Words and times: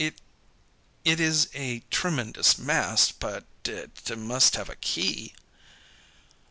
It 0.01 0.17
is 1.19 1.47
a 1.53 1.83
tremendous 1.91 2.57
mass, 2.57 3.11
but 3.11 3.45
it 3.65 4.17
must 4.17 4.55
have 4.55 4.67
a 4.67 4.75
key." 4.75 5.35